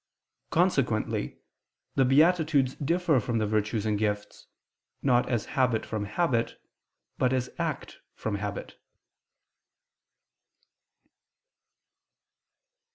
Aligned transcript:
Consequently 0.49 1.37
the 1.93 2.05
beatitudes 2.05 2.73
differ 2.73 3.19
from 3.19 3.37
the 3.37 3.45
virtues 3.45 3.85
and 3.85 3.99
gifts, 3.99 4.47
not 5.03 5.29
as 5.29 5.45
habit 5.53 5.85
from 5.85 6.05
habit, 6.05 6.59
but 7.19 7.31
as 7.31 7.51
act 7.59 7.99
from 8.15 8.37
habit. 8.37 8.79